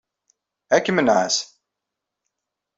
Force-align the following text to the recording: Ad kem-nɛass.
Ad 0.75 0.81
kem-nɛass. 0.83 1.37